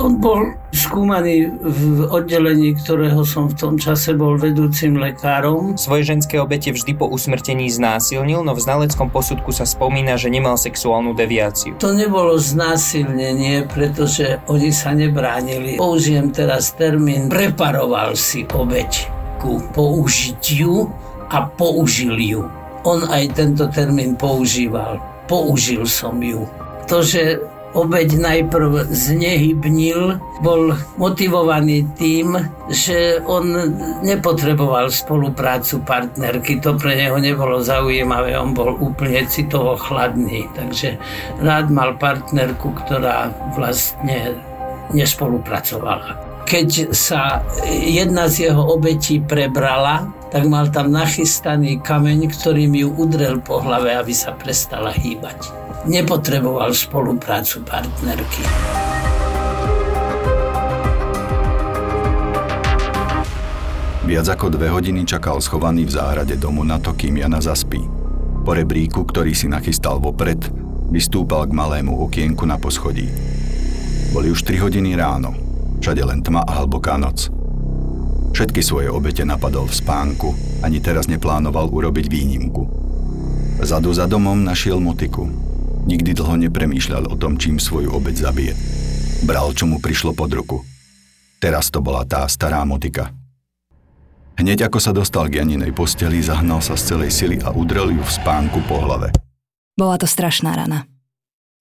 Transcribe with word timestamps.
On 0.00 0.16
bol 0.16 0.56
skúmaný 0.72 1.52
v 1.60 2.08
oddelení, 2.08 2.72
ktorého 2.80 3.28
som 3.28 3.52
v 3.52 3.54
tom 3.60 3.74
čase 3.76 4.16
bol 4.16 4.40
vedúcim 4.40 4.96
lekárom. 4.96 5.76
Svoje 5.76 6.08
ženské 6.08 6.40
obete 6.40 6.72
vždy 6.72 6.96
po 6.96 7.12
usmrtení 7.12 7.68
znásilnil, 7.68 8.40
no 8.40 8.56
v 8.56 8.64
znaleckom 8.64 9.12
posudku 9.12 9.52
sa 9.52 9.68
spomína, 9.68 10.16
že 10.16 10.32
nemal 10.32 10.56
sexuálnu 10.56 11.12
deviáciu. 11.12 11.76
To 11.76 11.92
nebolo 11.92 12.40
znásilnenie, 12.40 13.68
pretože 13.68 14.40
oni 14.48 14.72
sa 14.72 14.96
nebránili. 14.96 15.76
Použijem 15.76 16.32
teraz 16.32 16.72
termín 16.72 17.28
preparoval 17.28 18.16
si 18.16 18.48
obeť 18.48 19.12
ku 19.44 19.60
použitiu 19.76 20.88
a 21.28 21.44
použil 21.52 22.16
ju. 22.16 22.48
On 22.88 23.04
aj 23.12 23.36
tento 23.36 23.68
termín 23.68 24.16
používal. 24.16 24.96
Použil 25.28 25.84
som 25.84 26.16
ju. 26.16 26.48
To, 26.88 27.04
že 27.04 27.51
obeď 27.72 28.20
najprv 28.20 28.92
znehybnil, 28.92 30.20
bol 30.44 30.76
motivovaný 31.00 31.88
tým, 31.96 32.36
že 32.68 33.20
on 33.24 33.52
nepotreboval 34.04 34.92
spoluprácu 34.92 35.80
partnerky, 35.84 36.60
to 36.60 36.76
pre 36.76 36.96
neho 36.96 37.16
nebolo 37.16 37.64
zaujímavé, 37.64 38.36
on 38.36 38.52
bol 38.52 38.76
úplne 38.76 39.24
citovo 39.28 39.76
chladný, 39.76 40.48
takže 40.52 41.00
rád 41.40 41.72
mal 41.72 41.96
partnerku, 41.96 42.76
ktorá 42.84 43.32
vlastne 43.56 44.36
nespolupracovala. 44.92 46.32
Keď 46.44 46.92
sa 46.92 47.40
jedna 47.64 48.28
z 48.28 48.52
jeho 48.52 48.76
obetí 48.76 49.24
prebrala, 49.24 50.12
tak 50.28 50.48
mal 50.48 50.68
tam 50.68 50.92
nachystaný 50.92 51.80
kameň, 51.80 52.28
ktorým 52.28 52.72
ju 52.76 52.88
udrel 52.96 53.40
po 53.40 53.60
hlave, 53.60 53.96
aby 53.96 54.12
sa 54.12 54.36
prestala 54.36 54.92
hýbať 54.92 55.61
nepotreboval 55.86 56.70
spoluprácu 56.70 57.66
partnerky. 57.66 58.42
Viac 64.02 64.26
ako 64.34 64.46
dve 64.52 64.68
hodiny 64.68 65.06
čakal 65.06 65.40
schovaný 65.40 65.88
v 65.88 65.94
záhrade 65.94 66.36
domu 66.36 66.66
na 66.66 66.76
to, 66.78 66.92
kým 66.92 67.22
Jana 67.22 67.40
zaspí. 67.40 67.80
Po 68.42 68.50
rebríku, 68.52 69.06
ktorý 69.06 69.32
si 69.32 69.46
nachystal 69.46 70.02
vopred, 70.02 70.42
vystúpal 70.90 71.46
k 71.46 71.54
malému 71.54 71.94
okienku 72.10 72.42
na 72.42 72.58
poschodí. 72.58 73.08
Boli 74.12 74.28
už 74.28 74.44
3 74.44 74.58
hodiny 74.58 74.98
ráno, 74.98 75.32
všade 75.80 76.02
len 76.04 76.20
tma 76.20 76.44
a 76.44 76.60
hlboká 76.60 76.98
noc. 76.98 77.30
Všetky 78.36 78.60
svoje 78.60 78.90
obete 78.90 79.24
napadol 79.24 79.70
v 79.70 79.78
spánku, 79.80 80.28
ani 80.60 80.82
teraz 80.82 81.08
neplánoval 81.08 81.70
urobiť 81.72 82.06
výnimku. 82.10 82.62
Zadu 83.62 83.94
za 83.94 84.10
domom 84.10 84.42
našiel 84.42 84.82
motiku, 84.82 85.30
Nikdy 85.82 86.14
dlho 86.14 86.38
nepremýšľal 86.46 87.10
o 87.10 87.18
tom, 87.18 87.34
čím 87.34 87.58
svoju 87.58 87.90
obeď 87.90 88.30
zabije. 88.30 88.54
Bral, 89.26 89.50
čo 89.50 89.66
mu 89.66 89.82
prišlo 89.82 90.14
pod 90.14 90.30
ruku. 90.30 90.62
Teraz 91.42 91.74
to 91.74 91.82
bola 91.82 92.06
tá 92.06 92.22
stará 92.30 92.62
motika. 92.62 93.10
Hneď 94.38 94.70
ako 94.70 94.78
sa 94.78 94.94
dostal 94.94 95.26
k 95.26 95.42
Janinej 95.42 95.74
posteli, 95.74 96.22
zahnal 96.22 96.62
sa 96.62 96.78
z 96.78 96.94
celej 96.94 97.10
sily 97.10 97.36
a 97.42 97.50
udrel 97.50 97.92
ju 97.92 98.02
v 98.02 98.14
spánku 98.14 98.62
po 98.70 98.78
hlave. 98.78 99.10
Bola 99.74 99.98
to 99.98 100.06
strašná 100.06 100.54
rana. 100.54 100.86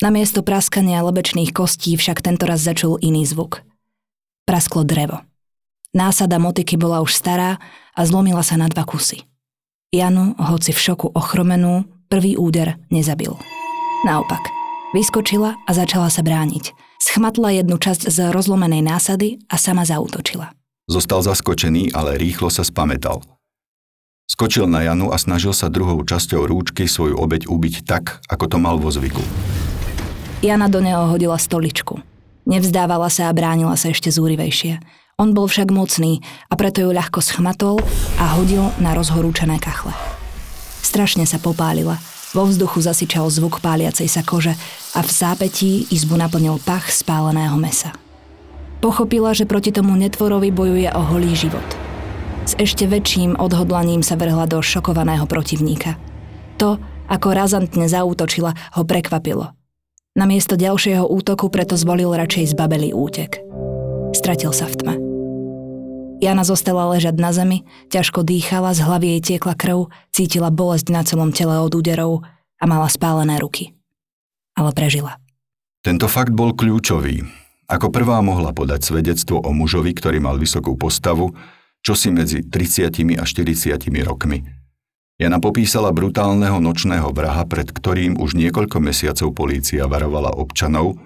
Namiesto 0.02 0.42
praskania 0.42 1.02
lebečných 1.06 1.54
kostí 1.54 1.94
však 1.94 2.26
tento 2.26 2.50
raz 2.50 2.62
začul 2.62 2.98
iný 3.02 3.26
zvuk. 3.26 3.62
Prasklo 4.46 4.82
drevo. 4.82 5.22
Násada 5.94 6.40
motiky 6.42 6.80
bola 6.80 7.04
už 7.04 7.14
stará 7.14 7.62
a 7.94 8.02
zlomila 8.08 8.42
sa 8.42 8.58
na 8.58 8.72
dva 8.72 8.88
kusy. 8.88 9.28
Janu, 9.92 10.34
hoci 10.40 10.72
v 10.72 10.80
šoku 10.80 11.12
ochromenú, 11.12 11.84
prvý 12.08 12.40
úder 12.40 12.80
nezabil. 12.88 13.36
Naopak, 14.02 14.50
vyskočila 14.98 15.62
a 15.62 15.72
začala 15.78 16.10
sa 16.10 16.26
brániť. 16.26 16.74
Schmatla 16.98 17.54
jednu 17.62 17.78
časť 17.78 18.10
z 18.10 18.34
rozlomenej 18.34 18.82
násady 18.82 19.38
a 19.46 19.62
sama 19.62 19.86
zautočila. 19.86 20.58
Zostal 20.90 21.22
zaskočený, 21.22 21.94
ale 21.94 22.18
rýchlo 22.18 22.50
sa 22.50 22.66
spametal. 22.66 23.22
Skočil 24.26 24.66
na 24.66 24.82
Janu 24.82 25.14
a 25.14 25.22
snažil 25.22 25.54
sa 25.54 25.70
druhou 25.70 26.02
časťou 26.02 26.50
rúčky 26.50 26.90
svoju 26.90 27.14
obeď 27.14 27.46
ubiť 27.46 27.86
tak, 27.86 28.26
ako 28.26 28.50
to 28.50 28.58
mal 28.58 28.82
vo 28.82 28.90
zvyku. 28.90 29.22
Jana 30.42 30.66
do 30.66 30.82
neho 30.82 31.06
hodila 31.06 31.38
stoličku. 31.38 32.02
Nevzdávala 32.50 33.14
sa 33.14 33.30
a 33.30 33.36
bránila 33.38 33.78
sa 33.78 33.94
ešte 33.94 34.10
zúrivejšie. 34.10 34.82
On 35.22 35.30
bol 35.38 35.46
však 35.46 35.70
mocný 35.70 36.26
a 36.50 36.58
preto 36.58 36.82
ju 36.82 36.90
ľahko 36.90 37.22
schmatol 37.22 37.78
a 38.18 38.34
hodil 38.34 38.66
na 38.82 38.98
rozhorúčené 38.98 39.62
kachle. 39.62 39.94
Strašne 40.82 41.30
sa 41.30 41.38
popálila– 41.38 42.02
vo 42.32 42.48
vzduchu 42.48 42.80
zasičal 42.80 43.28
zvuk 43.28 43.60
páliacej 43.60 44.08
sa 44.08 44.24
kože 44.24 44.56
a 44.96 45.00
v 45.04 45.10
zápetí 45.10 45.88
izbu 45.92 46.16
naplnil 46.20 46.60
pach 46.64 46.92
spáleného 46.92 47.56
mesa. 47.60 47.96
Pochopila, 48.82 49.36
že 49.38 49.46
proti 49.46 49.70
tomu 49.70 49.94
netvorovi 49.94 50.50
bojuje 50.50 50.90
o 50.90 51.02
holý 51.06 51.38
život. 51.38 51.66
S 52.50 52.58
ešte 52.58 52.90
väčším 52.90 53.38
odhodlaním 53.38 54.02
sa 54.02 54.18
vrhla 54.18 54.50
do 54.50 54.58
šokovaného 54.60 55.30
protivníka. 55.30 56.02
To, 56.58 56.82
ako 57.06 57.28
razantne 57.38 57.86
zaútočila, 57.86 58.58
ho 58.74 58.82
prekvapilo. 58.82 59.54
Namiesto 60.18 60.60
ďalšieho 60.60 61.08
útoku 61.08 61.48
preto 61.48 61.80
zvolil 61.80 62.12
radšej 62.12 62.58
zbabelý 62.58 62.92
útek. 62.92 63.40
Stratil 64.12 64.52
sa 64.52 64.68
v 64.68 64.76
tme. 64.76 64.91
Jana 66.22 66.46
zostala 66.46 66.86
ležať 66.94 67.18
na 67.18 67.34
zemi, 67.34 67.66
ťažko 67.90 68.22
dýchala, 68.22 68.78
z 68.78 68.86
hlavy 68.86 69.08
jej 69.18 69.22
tiekla 69.34 69.58
krv, 69.58 69.90
cítila 70.14 70.54
bolesť 70.54 70.94
na 70.94 71.02
celom 71.02 71.34
tele 71.34 71.58
od 71.58 71.74
úderov 71.74 72.22
a 72.62 72.64
mala 72.70 72.86
spálené 72.94 73.42
ruky. 73.42 73.74
Ale 74.54 74.70
prežila. 74.70 75.18
Tento 75.82 76.06
fakt 76.06 76.30
bol 76.30 76.54
kľúčový. 76.54 77.26
Ako 77.66 77.90
prvá 77.90 78.22
mohla 78.22 78.54
podať 78.54 78.86
svedectvo 78.86 79.42
o 79.42 79.50
mužovi, 79.50 79.98
ktorý 79.98 80.22
mal 80.22 80.38
vysokú 80.38 80.78
postavu, 80.78 81.34
čo 81.82 81.98
si 81.98 82.14
medzi 82.14 82.46
30 82.46 83.18
a 83.18 83.26
40 83.26 83.82
rokmi. 84.06 84.46
Jana 85.18 85.42
popísala 85.42 85.90
brutálneho 85.90 86.62
nočného 86.62 87.10
vraha, 87.10 87.50
pred 87.50 87.66
ktorým 87.66 88.22
už 88.22 88.38
niekoľko 88.38 88.78
mesiacov 88.78 89.34
polícia 89.34 89.90
varovala 89.90 90.38
občanov 90.38 91.02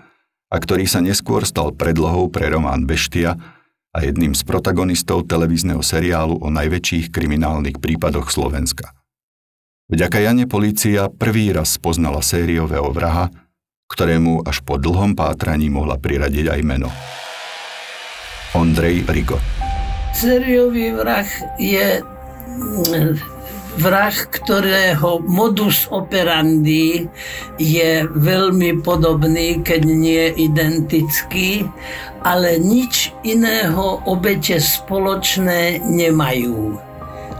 a 0.51 0.59
ktorý 0.59 0.83
sa 0.83 0.99
neskôr 0.99 1.47
stal 1.47 1.71
predlohou 1.71 2.27
pre 2.27 2.51
román 2.51 2.83
Beštia, 2.83 3.54
a 3.95 4.03
jedným 4.03 4.35
z 4.35 4.44
protagonistov 4.44 5.23
televízneho 5.31 5.79
seriálu 5.79 6.35
o 6.44 6.51
najväčších 6.51 7.16
kriminálnych 7.16 7.79
prípadoch 7.79 8.28
Slovenska. 8.28 8.91
Vďaka 9.88 10.19
Jane 10.19 10.44
polícia 10.51 11.07
prvý 11.07 11.56
raz 11.56 11.79
poznala 11.79 12.19
sériového 12.19 12.91
vraha, 12.91 13.31
ktorému 13.88 14.44
až 14.44 14.59
po 14.67 14.75
dlhom 14.75 15.16
pátraní 15.16 15.72
mohla 15.72 15.95
priradiť 15.95 16.51
aj 16.51 16.61
meno. 16.67 16.91
Ondrej 18.51 19.07
Rigo. 19.07 19.39
Sériový 20.12 20.91
vrah 20.91 21.27
je 21.56 22.03
vrah, 23.78 24.16
ktorého 24.16 25.19
modus 25.24 25.88
operandi 25.91 27.08
je 27.59 28.08
veľmi 28.08 28.80
podobný, 28.81 29.62
keď 29.62 29.81
nie 29.84 30.25
identický, 30.36 31.68
ale 32.24 32.58
nič 32.58 33.13
iného 33.22 34.02
obete 34.08 34.58
spoločné 34.58 35.84
nemajú 35.86 36.94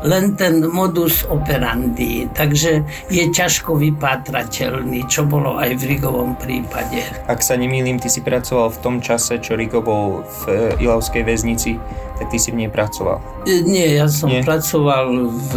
len 0.06 0.38
ten 0.38 0.62
modus 0.70 1.26
operandi, 1.26 2.30
takže 2.32 2.86
je 3.10 3.24
ťažko 3.34 3.82
vypátrateľný, 3.82 5.10
čo 5.10 5.26
bolo 5.26 5.58
aj 5.58 5.82
v 5.82 5.98
Rigovom 5.98 6.38
prípade. 6.38 7.02
Ak 7.26 7.42
sa 7.42 7.58
nemýlim, 7.58 7.98
ty 7.98 8.08
si 8.08 8.22
pracoval 8.22 8.70
v 8.70 8.82
tom 8.86 8.96
čase, 9.02 9.42
čo 9.42 9.58
Rigo 9.58 9.82
bol 9.82 10.22
v 10.46 10.78
e, 10.78 10.86
Ilavskej 10.86 11.26
väznici, 11.26 11.82
tak 12.16 12.32
ty 12.32 12.38
si 12.40 12.54
v 12.54 12.64
nej 12.64 12.72
pracoval. 12.72 13.20
E, 13.50 13.66
nie, 13.66 13.98
ja 13.98 14.08
som 14.08 14.32
Nie? 14.32 14.46
pracoval 14.46 15.28
v 15.28 15.54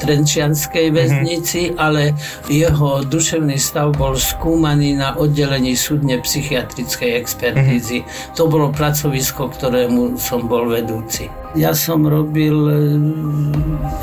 Trenčianskej 0.00 0.88
mhm. 0.90 0.94
väznici, 0.96 1.60
mm-hmm. 1.70 1.78
ale 1.78 2.16
jeho 2.48 3.04
duševný 3.04 3.60
stav 3.60 3.94
bol 3.94 4.16
skúmaný 4.16 4.96
na 4.96 5.14
oddelení 5.14 5.76
súdne 5.76 6.18
psychiatrickej 6.24 7.14
expertízy. 7.20 8.02
Mm-hmm. 8.02 8.34
To 8.40 8.48
bolo 8.48 8.72
pracovisko, 8.72 9.52
ktorému 9.52 10.16
som 10.16 10.48
bol 10.48 10.66
vedúci. 10.72 11.28
Ja 11.56 11.72
som 11.72 12.04
robil 12.04 12.56
e, 12.68 12.76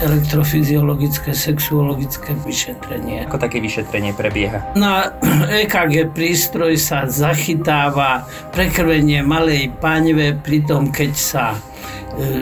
elektrofyziologické, 0.01 1.29
sexuologické 1.29 2.33
vyšetrenie. 2.41 3.29
Ako 3.29 3.37
také 3.37 3.61
vyšetrenie 3.61 4.17
prebieha? 4.17 4.73
Na 4.73 5.13
EKG 5.65 6.09
prístroj 6.09 6.73
sa 6.81 7.05
zachytáva 7.05 8.25
prekrvenie 8.49 9.21
malej 9.21 9.69
paňve, 9.77 10.41
pritom 10.41 10.89
keď 10.89 11.11
sa 11.13 11.45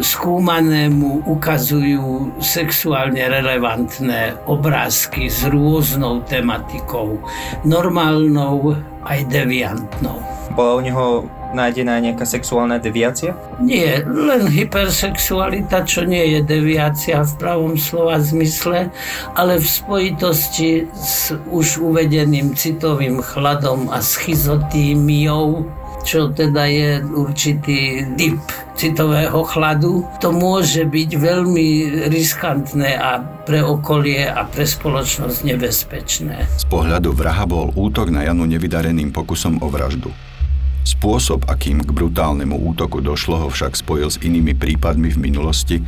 skúmané 0.05 0.85
mu 0.89 1.25
ukazujú 1.25 2.37
sexuálne 2.37 3.25
relevantné 3.25 4.37
obrázky 4.45 5.25
s 5.25 5.49
rôznou 5.49 6.21
tematikou, 6.29 7.17
normálnou 7.65 8.77
aj 9.07 9.19
deviantnou. 9.29 10.19
Bola 10.53 10.71
u 10.77 10.81
neho 10.85 11.07
nájdená 11.53 12.01
nejaká 12.01 12.25
sexuálna 12.25 12.81
deviácia? 12.81 13.37
Nie, 13.61 14.01
len 14.03 14.49
hypersexualita, 14.49 15.85
čo 15.85 16.03
nie 16.03 16.37
je 16.37 16.39
deviácia 16.41 17.21
v 17.21 17.33
pravom 17.37 17.73
slova 17.77 18.17
zmysle, 18.17 18.89
ale 19.37 19.61
v 19.61 19.67
spojitosti 19.69 20.89
s 20.97 21.33
už 21.53 21.79
uvedeným 21.79 22.57
citovým 22.57 23.21
chladom 23.21 23.87
a 23.93 24.01
schizotímiou, 24.01 25.69
čo 26.03 26.29
teda 26.29 26.67
je 26.67 26.99
určitý 27.01 28.03
typ 28.19 28.37
citového 28.75 29.41
chladu, 29.47 30.03
to 30.19 30.29
môže 30.35 30.83
byť 30.83 31.09
veľmi 31.15 31.67
riskantné 32.11 32.99
a 32.99 33.23
pre 33.47 33.63
okolie 33.63 34.27
a 34.27 34.43
pre 34.43 34.67
spoločnosť 34.67 35.39
nebezpečné. 35.47 36.37
Z 36.59 36.67
pohľadu 36.67 37.15
vraha 37.15 37.47
bol 37.47 37.71
útok 37.73 38.11
na 38.11 38.27
Janu 38.27 38.43
nevydareným 38.43 39.15
pokusom 39.15 39.63
o 39.63 39.67
vraždu. 39.71 40.11
Spôsob, 40.83 41.47
akým 41.47 41.79
k 41.79 41.89
brutálnemu 41.95 42.59
útoku 42.59 42.99
došlo, 42.99 43.39
ho 43.39 43.47
však 43.47 43.79
spojil 43.79 44.11
s 44.11 44.19
inými 44.19 44.51
prípadmi 44.51 45.15
v 45.15 45.31
minulosti, 45.31 45.79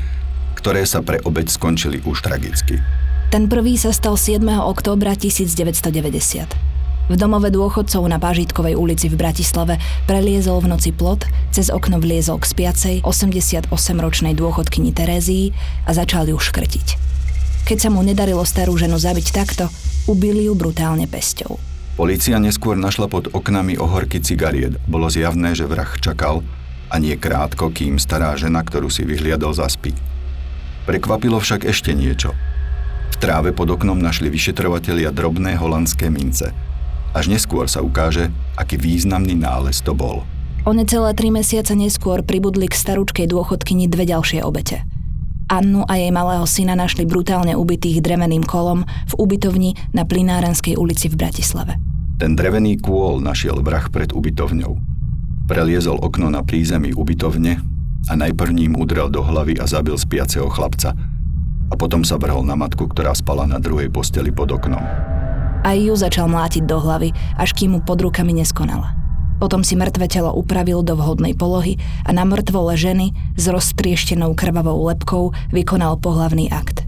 ktoré 0.56 0.88
sa 0.88 1.04
pre 1.04 1.20
obeď 1.20 1.52
skončili 1.52 2.00
už 2.08 2.24
tragicky. 2.24 2.80
Ten 3.28 3.52
prvý 3.52 3.76
sa 3.76 3.92
stal 3.92 4.16
7. 4.16 4.40
októbra 4.64 5.20
1990. 5.20 6.75
V 7.06 7.22
domove 7.22 7.54
dôchodcov 7.54 8.02
na 8.10 8.18
Pážitkovej 8.18 8.74
ulici 8.74 9.14
v 9.14 9.22
Bratislave 9.22 9.78
preliezol 10.10 10.58
v 10.66 10.74
noci 10.74 10.90
plot, 10.90 11.30
cez 11.54 11.70
okno 11.70 12.02
vliezol 12.02 12.42
k 12.42 12.50
spiacej 12.50 12.96
88-ročnej 13.06 14.34
dôchodkyni 14.34 14.90
Terézii 14.90 15.54
a 15.86 15.94
začal 15.94 16.26
ju 16.34 16.38
škrtiť. 16.42 16.88
Keď 17.70 17.78
sa 17.78 17.94
mu 17.94 18.02
nedarilo 18.02 18.42
starú 18.42 18.74
ženu 18.74 18.98
zabiť 18.98 19.28
takto, 19.38 19.70
ubili 20.10 20.50
ju 20.50 20.58
brutálne 20.58 21.06
pesťou. 21.06 21.62
Polícia 21.94 22.42
neskôr 22.42 22.74
našla 22.74 23.06
pod 23.06 23.30
oknami 23.30 23.78
ohorky 23.78 24.18
cigariet. 24.18 24.82
Bolo 24.90 25.06
zjavné, 25.06 25.54
že 25.54 25.70
vrah 25.70 25.94
čakal 26.02 26.42
a 26.90 26.98
nie 26.98 27.14
krátko, 27.22 27.70
kým 27.70 28.02
stará 28.02 28.34
žena, 28.34 28.66
ktorú 28.66 28.90
si 28.90 29.06
vyhliadol, 29.06 29.54
zaspí. 29.54 29.94
Prekvapilo 30.90 31.38
však 31.38 31.70
ešte 31.70 31.94
niečo. 31.94 32.34
V 33.14 33.16
tráve 33.22 33.54
pod 33.54 33.70
oknom 33.78 34.02
našli 34.02 34.34
vyšetrovatelia 34.34 35.14
drobné 35.14 35.54
holandské 35.54 36.10
mince– 36.10 36.50
až 37.16 37.32
neskôr 37.32 37.72
sa 37.72 37.80
ukáže, 37.80 38.28
aký 38.60 38.76
významný 38.76 39.40
nález 39.40 39.80
to 39.80 39.96
bol. 39.96 40.28
O 40.68 40.76
necelé 40.76 41.16
tri 41.16 41.32
mesiace 41.32 41.72
neskôr 41.72 42.20
pribudli 42.28 42.68
k 42.68 42.76
staručkej 42.76 43.32
dôchodkyni 43.32 43.88
dve 43.88 44.04
ďalšie 44.04 44.44
obete. 44.44 44.84
Annu 45.46 45.86
a 45.86 45.94
jej 45.96 46.10
malého 46.10 46.44
syna 46.50 46.74
našli 46.74 47.06
brutálne 47.06 47.54
ubitých 47.54 48.02
dreveným 48.02 48.42
kolom 48.42 48.82
v 48.84 49.14
ubytovni 49.16 49.78
na 49.94 50.02
Plinárenskej 50.02 50.74
ulici 50.74 51.06
v 51.06 51.22
Bratislave. 51.22 51.78
Ten 52.18 52.34
drevený 52.34 52.82
kôl 52.82 53.22
našiel 53.22 53.62
vrah 53.62 53.86
pred 53.94 54.10
ubytovňou. 54.10 54.74
Preliezol 55.46 56.02
okno 56.02 56.34
na 56.34 56.42
prízemí 56.42 56.98
ubytovne 56.98 57.62
a 58.10 58.14
najprv 58.18 58.52
ním 58.58 58.74
udrel 58.74 59.14
do 59.14 59.22
hlavy 59.22 59.62
a 59.62 59.70
zabil 59.70 59.94
spiaceho 59.94 60.50
chlapca. 60.50 60.98
A 61.70 61.74
potom 61.78 62.02
sa 62.02 62.18
vrhol 62.18 62.42
na 62.42 62.58
matku, 62.58 62.90
ktorá 62.90 63.14
spala 63.14 63.46
na 63.46 63.62
druhej 63.62 63.94
posteli 63.94 64.34
pod 64.34 64.50
oknom. 64.50 64.82
Aj 65.66 65.74
ju 65.74 65.98
začal 65.98 66.30
mlátiť 66.30 66.70
do 66.70 66.78
hlavy, 66.78 67.10
až 67.42 67.58
kým 67.58 67.74
mu 67.74 67.80
pod 67.82 67.98
rukami 67.98 68.38
neskonala. 68.38 68.94
Potom 69.42 69.66
si 69.66 69.74
mŕtve 69.74 70.06
telo 70.06 70.30
upravil 70.30 70.86
do 70.86 70.94
vhodnej 70.94 71.34
polohy 71.34 71.82
a 72.06 72.14
na 72.14 72.22
mŕtvole 72.22 72.78
ženy 72.78 73.18
s 73.34 73.50
roztrieštenou 73.50 74.38
krvavou 74.38 74.78
lepkou 74.86 75.34
vykonal 75.50 75.98
pohlavný 75.98 76.54
akt. 76.54 76.86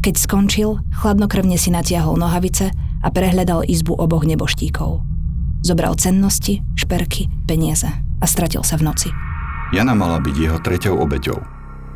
Keď 0.00 0.14
skončil, 0.14 0.78
chladnokrvne 0.94 1.58
si 1.58 1.74
natiahol 1.74 2.16
nohavice 2.16 2.70
a 3.02 3.08
prehľadal 3.10 3.66
izbu 3.66 3.98
oboch 3.98 4.24
neboštíkov. 4.24 5.02
Zobral 5.60 5.98
cennosti, 5.98 6.64
šperky, 6.78 7.28
peniaze 7.44 7.90
a 8.16 8.24
stratil 8.24 8.64
sa 8.64 8.80
v 8.80 8.86
noci. 8.88 9.08
Jana 9.76 9.92
mala 9.92 10.22
byť 10.22 10.36
jeho 10.38 10.58
treťou 10.62 11.02
obeťou. 11.04 11.40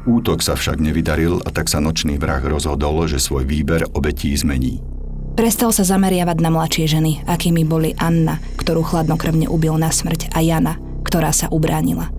Útok 0.04 0.44
sa 0.44 0.52
však 0.52 0.84
nevydaril 0.84 1.40
a 1.40 1.48
tak 1.48 1.72
sa 1.72 1.80
nočný 1.80 2.20
vrah 2.20 2.44
rozhodol, 2.44 3.08
že 3.08 3.16
svoj 3.16 3.48
výber 3.48 3.88
obetí 3.96 4.36
zmení. 4.36 4.93
Prestal 5.34 5.74
sa 5.74 5.82
zameriavať 5.82 6.38
na 6.38 6.50
mladšie 6.54 6.86
ženy, 6.86 7.12
akými 7.26 7.66
boli 7.66 7.90
Anna, 7.98 8.38
ktorú 8.54 8.86
chladnokrvne 8.86 9.50
ubil 9.50 9.74
na 9.74 9.90
smrť, 9.90 10.30
a 10.30 10.38
Jana, 10.38 10.78
ktorá 11.02 11.34
sa 11.34 11.50
ubránila. 11.50 12.14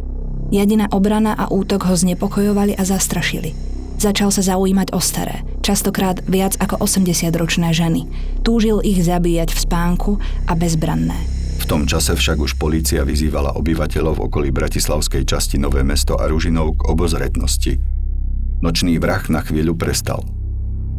Jediná 0.51 0.91
obrana 0.91 1.31
a 1.31 1.47
útok 1.47 1.87
ho 1.87 1.95
znepokojovali 1.95 2.75
a 2.75 2.83
zastrašili. 2.83 3.55
Začal 3.95 4.35
sa 4.35 4.43
zaujímať 4.43 4.91
o 4.91 4.99
staré, 4.99 5.47
častokrát 5.63 6.19
viac 6.27 6.59
ako 6.59 6.83
80-ročné 6.83 7.71
ženy. 7.71 8.05
Túžil 8.43 8.83
ich 8.83 8.99
zabíjať 8.99 9.55
v 9.55 9.59
spánku 9.63 10.11
a 10.45 10.53
bezbranné. 10.53 11.15
V 11.63 11.65
tom 11.71 11.87
čase 11.87 12.13
však 12.13 12.37
už 12.37 12.59
polícia 12.59 13.01
vyzývala 13.07 13.55
obyvateľov 13.55 14.21
okolí 14.27 14.51
bratislavskej 14.51 15.23
časti 15.23 15.55
Nové 15.55 15.87
mesto 15.87 16.19
a 16.19 16.27
Ružinov 16.27 16.83
k 16.83 16.91
obozretnosti. 16.91 17.79
Nočný 18.59 18.99
vrah 18.99 19.23
na 19.31 19.39
chvíľu 19.39 19.73
prestal. 19.73 20.19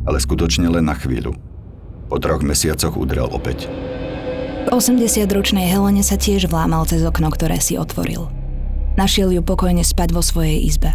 Ale 0.08 0.16
skutočne 0.16 0.72
len 0.72 0.88
na 0.88 0.96
chvíľu. 0.96 1.45
Po 2.06 2.22
troch 2.22 2.42
mesiacoch 2.46 2.94
udrel 2.94 3.26
opäť. 3.26 3.66
80-ročnej 4.70 5.70
Helene 5.70 6.02
sa 6.02 6.18
tiež 6.18 6.50
vlámal 6.50 6.86
cez 6.90 7.02
okno, 7.06 7.30
ktoré 7.30 7.62
si 7.62 7.78
otvoril. 7.78 8.26
Našiel 8.98 9.30
ju 9.30 9.42
pokojne 9.42 9.86
spať 9.86 10.14
vo 10.14 10.22
svojej 10.22 10.62
izbe. 10.66 10.90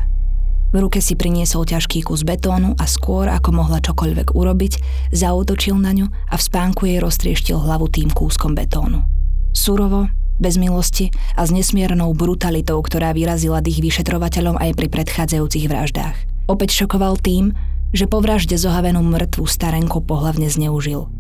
V 0.72 0.80
ruke 0.80 1.04
si 1.04 1.20
priniesol 1.20 1.68
ťažký 1.68 2.08
kus 2.08 2.24
betónu 2.24 2.80
a 2.80 2.88
skôr, 2.88 3.28
ako 3.28 3.52
mohla 3.52 3.84
čokoľvek 3.84 4.32
urobiť, 4.32 4.74
zautočil 5.12 5.76
na 5.76 5.92
ňu 5.92 6.08
a 6.08 6.36
v 6.40 6.46
spánku 6.48 6.88
jej 6.88 7.04
roztrieštil 7.04 7.60
hlavu 7.60 7.92
tým 7.92 8.08
kúskom 8.08 8.56
betónu. 8.56 9.04
Surovo, 9.52 10.08
bez 10.40 10.56
milosti 10.56 11.12
a 11.36 11.44
s 11.44 11.52
nesmiernou 11.52 12.16
brutalitou, 12.16 12.80
ktorá 12.80 13.12
vyrazila 13.12 13.60
dých 13.60 13.84
vyšetrovateľom 13.84 14.58
aj 14.64 14.72
pri 14.80 14.88
predchádzajúcich 14.88 15.68
vraždách. 15.68 16.16
Opäť 16.48 16.72
šokoval 16.84 17.20
tým, 17.20 17.52
že 17.92 18.08
po 18.08 18.24
vražde 18.24 18.56
zohavenú 18.56 19.04
mŕtvu 19.04 19.44
starenku 19.44 20.00
pohlavne 20.04 20.48
zneužil. 20.48 21.12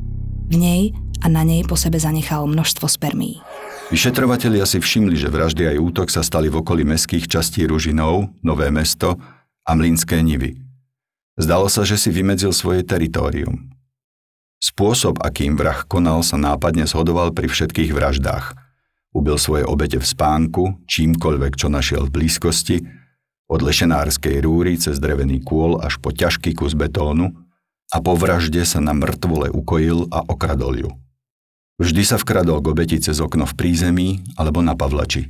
V 0.51 0.55
nej 0.55 0.95
a 1.19 1.27
na 1.27 1.43
nej 1.43 1.67
po 1.67 1.75
sebe 1.75 1.99
zanechal 1.99 2.47
množstvo 2.47 2.87
spermí. 2.87 3.43
Vyšetrovatelia 3.91 4.63
si 4.63 4.79
všimli, 4.79 5.19
že 5.19 5.27
vraždy 5.27 5.75
aj 5.75 5.77
útok 5.83 6.07
sa 6.07 6.23
stali 6.23 6.47
v 6.47 6.63
okolí 6.63 6.87
mestských 6.87 7.27
častí 7.27 7.67
Ružinov, 7.67 8.31
Nové 8.39 8.71
mesto 8.71 9.19
a 9.67 9.71
Mlinské 9.75 10.23
nivy. 10.23 10.55
Zdalo 11.35 11.67
sa, 11.67 11.83
že 11.83 11.99
si 11.99 12.07
vymedzil 12.07 12.55
svoje 12.55 12.87
teritorium. 12.87 13.71
Spôsob, 14.63 15.19
akým 15.19 15.59
vrah 15.59 15.83
konal, 15.83 16.23
sa 16.23 16.39
nápadne 16.39 16.87
zhodoval 16.87 17.35
pri 17.35 17.51
všetkých 17.51 17.91
vraždách. 17.91 18.55
Ubil 19.11 19.35
svoje 19.35 19.67
obete 19.67 19.99
v 19.99 20.07
spánku, 20.07 20.87
čímkoľvek, 20.87 21.59
čo 21.59 21.67
našiel 21.67 22.07
v 22.07 22.15
blízkosti– 22.15 22.77
od 23.51 23.59
lešenárskej 23.59 24.39
rúry 24.47 24.79
cez 24.79 24.95
drevený 24.95 25.43
kôl 25.43 25.75
až 25.83 25.99
po 25.99 26.15
ťažký 26.15 26.55
kus 26.55 26.71
betónu 26.71 27.35
a 27.91 27.99
po 27.99 28.15
vražde 28.15 28.63
sa 28.63 28.79
na 28.79 28.95
mŕtvole 28.95 29.51
ukojil 29.51 30.07
a 30.07 30.23
okradol 30.23 30.87
ju. 30.87 30.89
Vždy 31.83 32.07
sa 32.07 32.15
vkradol 32.15 32.63
k 32.63 32.71
obeti 32.71 32.97
cez 33.03 33.19
okno 33.19 33.43
v 33.43 33.57
prízemí 33.59 34.23
alebo 34.39 34.63
na 34.63 34.71
pavlači. 34.71 35.27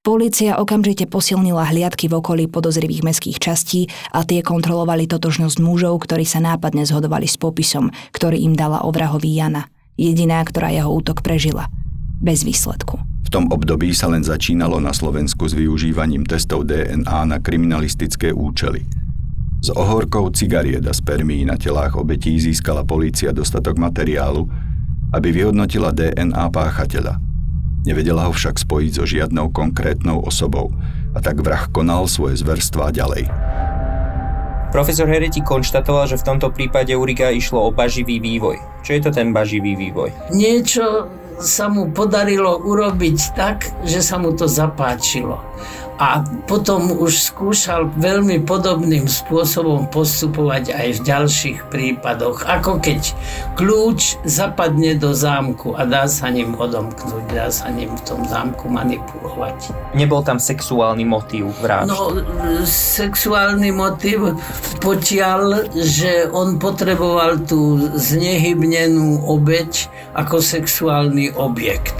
Polícia 0.00 0.54
okamžite 0.62 1.10
posilnila 1.10 1.66
hliadky 1.66 2.06
v 2.06 2.22
okolí 2.22 2.46
podozrivých 2.46 3.02
mestských 3.02 3.42
častí 3.42 3.90
a 4.14 4.22
tie 4.22 4.38
kontrolovali 4.38 5.10
totožnosť 5.10 5.58
mužov, 5.58 5.98
ktorí 6.06 6.22
sa 6.22 6.38
nápadne 6.38 6.86
zhodovali 6.86 7.26
s 7.26 7.34
popisom, 7.34 7.90
ktorý 8.14 8.38
im 8.38 8.54
dala 8.54 8.86
o 8.86 8.94
vrahovi 8.94 9.34
Jana, 9.34 9.66
jediná, 9.98 10.38
ktorá 10.46 10.70
jeho 10.70 10.94
útok 10.94 11.26
prežila. 11.26 11.66
Bez 12.22 12.46
výsledku. 12.46 13.15
V 13.26 13.34
tom 13.34 13.50
období 13.50 13.90
sa 13.90 14.06
len 14.06 14.22
začínalo 14.22 14.78
na 14.78 14.94
Slovensku 14.94 15.50
s 15.50 15.54
využívaním 15.58 16.22
testov 16.22 16.62
DNA 16.62 17.26
na 17.26 17.42
kriminalistické 17.42 18.30
účely. 18.30 18.86
Z 19.66 19.74
ohorkov 19.74 20.38
cigariet 20.38 20.86
a 20.86 20.94
spermí 20.94 21.42
na 21.42 21.58
telách 21.58 21.98
obetí 21.98 22.38
získala 22.38 22.86
polícia 22.86 23.34
dostatok 23.34 23.82
materiálu, 23.82 24.46
aby 25.10 25.34
vyhodnotila 25.34 25.90
DNA 25.90 26.54
páchateľa. 26.54 27.18
Nevedela 27.82 28.30
ho 28.30 28.32
však 28.34 28.62
spojiť 28.62 28.92
so 28.94 29.02
žiadnou 29.02 29.50
konkrétnou 29.50 30.22
osobou 30.22 30.70
a 31.10 31.18
tak 31.18 31.42
vrah 31.42 31.66
konal 31.74 32.06
svoje 32.06 32.38
zverstvá 32.38 32.94
ďalej. 32.94 33.26
Profesor 34.70 35.10
Hereti 35.10 35.42
konštatoval, 35.42 36.06
že 36.06 36.20
v 36.22 36.26
tomto 36.30 36.54
prípade 36.54 36.94
Uriga 36.94 37.34
išlo 37.34 37.58
o 37.58 37.74
baživý 37.74 38.22
vývoj. 38.22 38.62
Čo 38.86 38.90
je 38.94 39.00
to 39.02 39.10
ten 39.10 39.34
baživý 39.34 39.74
vývoj? 39.74 40.14
Niečo 40.30 41.10
sa 41.40 41.68
mu 41.68 41.92
podarilo 41.92 42.60
urobiť 42.64 43.18
tak, 43.36 43.68
že 43.84 44.00
sa 44.00 44.16
mu 44.16 44.32
to 44.32 44.48
zapáčilo. 44.48 45.40
A 45.96 46.20
potom 46.44 46.92
už 46.92 47.32
skúšal 47.32 47.88
veľmi 47.96 48.44
podobným 48.44 49.08
spôsobom 49.08 49.88
postupovať 49.88 50.76
aj 50.76 50.88
v 51.00 51.00
ďalších 51.08 51.58
prípadoch. 51.72 52.44
Ako 52.44 52.76
keď 52.84 53.16
kľúč 53.56 54.20
zapadne 54.28 54.92
do 55.00 55.16
zámku 55.16 55.72
a 55.72 55.88
dá 55.88 56.04
sa 56.04 56.28
ním 56.28 56.52
odomknúť, 56.52 57.24
dá 57.32 57.48
sa 57.48 57.72
ním 57.72 57.96
v 57.96 58.02
tom 58.04 58.20
zámku 58.28 58.68
manipulovať. 58.68 59.72
Nebol 59.96 60.20
tam 60.20 60.36
sexuálny 60.36 61.08
motív 61.08 61.56
vražd. 61.64 61.88
No, 61.88 62.12
sexuálny 62.68 63.72
motív 63.72 64.36
potiaľ, 64.84 65.72
že 65.72 66.28
on 66.28 66.60
potreboval 66.60 67.40
tú 67.48 67.80
znehybnenú 67.96 69.24
obeď 69.24 69.88
ako 70.12 70.44
sexuálny 70.44 71.32
objekt 71.40 71.96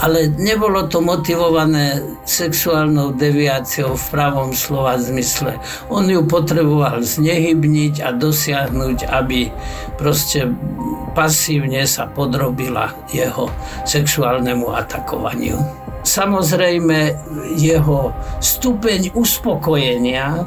ale 0.00 0.26
nebolo 0.34 0.90
to 0.90 0.98
motivované 0.98 2.02
sexuálnou 2.26 3.14
deviáciou 3.14 3.94
v 3.94 4.06
pravom 4.10 4.50
slova 4.50 4.98
zmysle. 4.98 5.54
On 5.92 6.02
ju 6.02 6.26
potreboval 6.26 7.02
znehybniť 7.04 8.02
a 8.02 8.10
dosiahnuť, 8.10 9.06
aby 9.06 9.50
proste 9.94 10.50
pasívne 11.14 11.86
sa 11.86 12.10
podrobila 12.10 12.90
jeho 13.14 13.46
sexuálnemu 13.86 14.66
atakovaniu. 14.74 15.56
Samozrejme, 16.04 17.16
jeho 17.56 18.12
stupeň 18.42 19.14
uspokojenia 19.16 20.44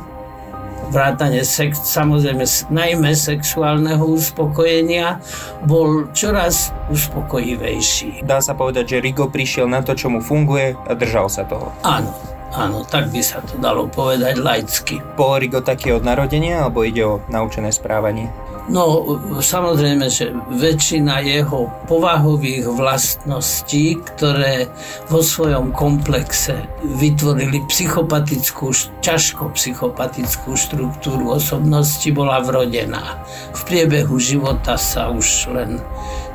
vrátane 0.89 1.43
sex, 1.43 1.79
samozrejme 1.83 2.43
najmä 2.71 3.11
sexuálneho 3.13 4.03
uspokojenia, 4.03 5.19
bol 5.67 6.09
čoraz 6.15 6.71
uspokojivejší. 6.89 8.23
Dá 8.23 8.39
sa 8.39 8.55
povedať, 8.55 8.97
že 8.97 9.03
Rigo 9.03 9.27
prišiel 9.27 9.67
na 9.67 9.83
to, 9.83 9.93
čo 9.93 10.07
mu 10.11 10.23
funguje 10.23 10.73
a 10.73 10.91
držal 10.95 11.27
sa 11.27 11.43
toho. 11.43 11.71
Áno, 11.83 12.11
Áno, 12.55 12.87
tak 12.87 13.11
by 13.11 13.19
sa 13.19 13.43
to 13.43 13.59
dalo 13.59 13.91
povedať 13.91 14.39
laicky. 14.39 15.03
Bol 15.19 15.43
Rigo 15.43 15.59
taký 15.59 15.93
od 15.99 16.07
narodenia, 16.07 16.63
alebo 16.63 16.87
ide 16.87 17.03
o 17.03 17.19
naučené 17.27 17.75
správanie? 17.75 18.31
No, 18.67 19.15
samozrejme, 19.39 20.11
že 20.11 20.35
väčšina 20.51 21.23
jeho 21.23 21.71
povahových 21.87 22.67
vlastností, 22.67 23.95
ktoré 23.95 24.67
vo 25.07 25.23
svojom 25.23 25.71
komplexe 25.71 26.67
vytvorili 26.83 27.63
psychopatickú, 27.71 28.75
ťažko 28.99 29.55
psychopatickú 29.55 30.59
štruktúru 30.59 31.39
osobnosti, 31.39 32.11
bola 32.11 32.43
vrodená. 32.43 33.23
V 33.55 33.61
priebehu 33.71 34.19
života 34.19 34.75
sa 34.75 35.15
už 35.15 35.47
len 35.55 35.79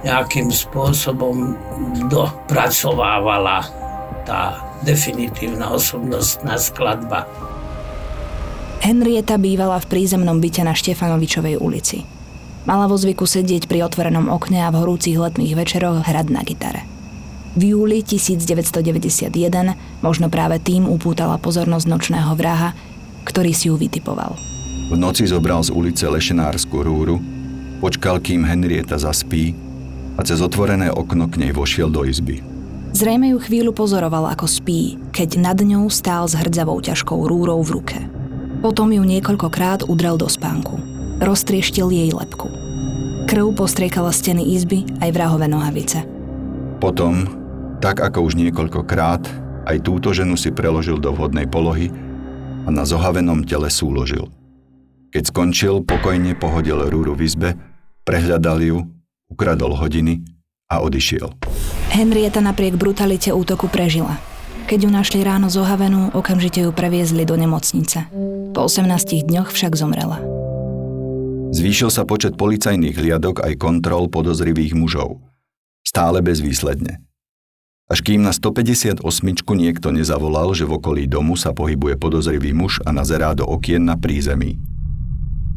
nejakým 0.01 0.49
spôsobom 0.49 1.53
dopracovávala 2.09 3.69
tá 4.25 4.57
definitívna 4.81 5.69
osobnostná 5.69 6.57
skladba. 6.57 7.29
Henrieta 8.81 9.37
bývala 9.37 9.77
v 9.85 9.87
prízemnom 9.87 10.41
byte 10.41 10.65
na 10.65 10.73
Štefanovičovej 10.73 11.61
ulici. 11.61 12.22
Mala 12.62 12.87
vo 12.87 12.95
zvyku 12.95 13.26
sedieť 13.26 13.66
pri 13.66 13.83
otvorenom 13.83 14.31
okne 14.31 14.62
a 14.62 14.71
v 14.71 14.87
horúcich 14.87 15.19
letných 15.19 15.59
večeroch 15.59 16.07
hrať 16.07 16.26
na 16.31 16.47
gitare. 16.47 16.87
V 17.59 17.75
júli 17.75 18.07
1991 18.07 19.35
možno 19.99 20.26
práve 20.31 20.62
tým 20.62 20.87
upútala 20.87 21.42
pozornosť 21.42 21.87
nočného 21.90 22.33
vraha, 22.38 22.73
ktorý 23.26 23.50
si 23.50 23.66
ju 23.66 23.75
vytipoval. 23.75 24.38
V 24.88 24.97
noci 24.97 25.26
zobral 25.26 25.59
z 25.66 25.75
ulice 25.75 26.07
lešenárskú 26.07 26.87
rúru, 26.87 27.19
počkal, 27.83 28.23
kým 28.23 28.47
Henrieta 28.47 28.95
zaspí 28.95 29.59
a 30.14 30.23
cez 30.23 30.38
otvorené 30.38 30.87
okno 30.95 31.26
k 31.26 31.42
nej 31.42 31.52
vošiel 31.52 31.90
do 31.90 32.07
izby. 32.07 32.47
Zrejme 32.95 33.35
ju 33.35 33.42
chvíľu 33.42 33.75
pozoroval, 33.75 34.31
ako 34.31 34.47
spí, 34.47 35.00
keď 35.11 35.40
nad 35.40 35.59
ňou 35.59 35.90
stál 35.90 36.31
s 36.31 36.38
hrdzavou 36.38 36.78
ťažkou 36.78 37.26
rúrou 37.26 37.59
v 37.64 37.75
ruke. 37.75 37.99
Potom 38.62 38.95
ju 38.95 39.02
niekoľkokrát 39.02 39.88
udrel 39.88 40.14
do 40.14 40.28
spánku 40.31 40.91
roztrieštil 41.21 41.92
jej 41.92 42.11
lepku. 42.14 42.49
Krv 43.28 43.57
postriekala 43.57 44.12
steny 44.12 44.45
izby 44.54 44.85
aj 45.00 45.11
vrahové 45.12 45.49
nohavice. 45.49 46.04
Potom, 46.78 47.28
tak 47.78 48.02
ako 48.02 48.26
už 48.28 48.38
niekoľkokrát, 48.38 49.23
aj 49.66 49.76
túto 49.87 50.11
ženu 50.11 50.35
si 50.35 50.50
preložil 50.50 50.99
do 50.99 51.14
vhodnej 51.14 51.47
polohy 51.47 51.88
a 52.66 52.69
na 52.71 52.83
zohavenom 52.83 53.47
tele 53.47 53.71
súložil. 53.71 54.31
Keď 55.12 55.23
skončil, 55.28 55.85
pokojne 55.85 56.35
pohodil 56.35 56.88
rúru 56.88 57.12
v 57.12 57.28
izbe, 57.28 57.50
prehľadal 58.02 58.59
ju, 58.64 58.78
ukradol 59.28 59.76
hodiny 59.76 60.25
a 60.73 60.81
odišiel. 60.81 61.33
Henrieta 61.92 62.40
napriek 62.40 62.81
brutalite 62.81 63.28
útoku 63.31 63.69
prežila. 63.69 64.16
Keď 64.64 64.88
ju 64.88 64.90
našli 64.90 65.21
ráno 65.21 65.52
zohavenú, 65.52 66.16
okamžite 66.16 66.64
ju 66.64 66.71
previezli 66.73 67.28
do 67.28 67.37
nemocnice. 67.37 68.09
Po 68.57 68.64
18 68.64 69.28
dňoch 69.28 69.52
však 69.52 69.76
zomrela. 69.76 70.41
Zvýšil 71.52 71.92
sa 71.92 72.09
počet 72.09 72.40
policajných 72.40 72.97
hliadok 72.97 73.44
aj 73.44 73.61
kontrol 73.61 74.09
podozrivých 74.09 74.73
mužov. 74.73 75.21
Stále 75.85 76.25
bezvýsledne. 76.25 77.04
Až 77.92 78.00
kým 78.00 78.25
na 78.25 78.32
158 78.32 79.04
niekto 79.52 79.92
nezavolal, 79.92 80.56
že 80.56 80.64
v 80.64 80.80
okolí 80.80 81.04
domu 81.04 81.37
sa 81.37 81.52
pohybuje 81.52 82.00
podozrivý 82.00 82.56
muž 82.56 82.80
a 82.88 82.90
nazerá 82.97 83.37
do 83.37 83.44
okien 83.44 83.85
na 83.85 84.00
prízemí. 84.00 84.56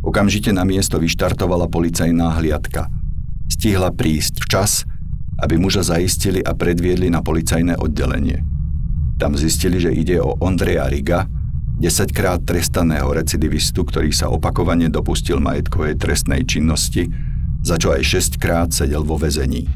Okamžite 0.03 0.51
na 0.51 0.67
miesto 0.67 0.99
vyštartovala 0.99 1.71
policajná 1.71 2.43
hliadka. 2.43 2.91
Stihla 3.47 3.95
prísť 3.95 4.43
včas, 4.43 4.83
aby 5.39 5.55
muža 5.55 5.87
zaistili 5.87 6.43
a 6.43 6.51
predviedli 6.51 7.07
na 7.07 7.23
policajné 7.23 7.79
oddelenie. 7.79 8.43
Tam 9.15 9.31
zistili, 9.39 9.79
že 9.79 9.95
ide 9.95 10.19
o 10.19 10.35
Ondreja 10.43 10.91
Riga, 10.91 11.31
10-krát 11.75 12.47
trestaného 12.47 13.11
recidivistu, 13.11 13.83
ktorý 13.83 14.09
sa 14.15 14.31
opakovane 14.31 14.87
dopustil 14.87 15.43
majetkovej 15.43 15.99
trestnej 15.99 16.47
činnosti, 16.47 17.11
za 17.65 17.75
čo 17.75 17.91
aj 17.91 18.01
6-krát 18.05 18.71
sedel 18.71 19.03
vo 19.03 19.19
väzení. 19.19 19.67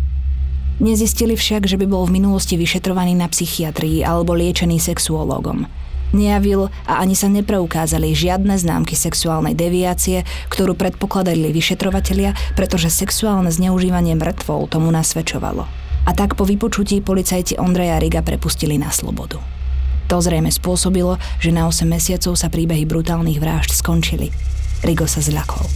Nezistili 0.80 1.36
však, 1.36 1.68
že 1.68 1.76
by 1.76 1.92
bol 1.92 2.08
v 2.08 2.24
minulosti 2.24 2.56
vyšetrovaný 2.56 3.20
na 3.20 3.28
psychiatrii 3.28 4.00
alebo 4.00 4.32
liečený 4.32 4.80
sexuológom. 4.80 5.68
Nejavil 6.16 6.72
a 6.88 7.04
ani 7.04 7.14
sa 7.14 7.28
nepreukázali 7.28 8.16
žiadne 8.16 8.56
známky 8.56 8.96
sexuálnej 8.96 9.54
deviácie, 9.54 10.26
ktorú 10.50 10.74
predpokladali 10.80 11.52
vyšetrovatelia, 11.52 12.34
pretože 12.56 12.90
sexuálne 12.90 13.52
zneužívanie 13.52 14.16
mŕtvol 14.16 14.72
tomu 14.72 14.90
nasvedčovalo. 14.90 15.68
A 16.08 16.12
tak 16.16 16.40
po 16.40 16.48
vypočutí 16.48 17.04
policajti 17.04 17.60
Ondreja 17.60 18.00
Riga 18.00 18.24
prepustili 18.24 18.80
na 18.80 18.90
slobodu. 18.90 19.59
To 20.10 20.18
zrejme 20.18 20.50
spôsobilo, 20.50 21.22
že 21.38 21.54
na 21.54 21.70
8 21.70 21.86
mesiacov 21.86 22.34
sa 22.34 22.50
príbehy 22.50 22.90
brutálnych 22.90 23.38
vražd 23.38 23.78
skončili. 23.78 24.34
Rigo 24.82 25.06
sa 25.06 25.22
zľakol. 25.22 25.70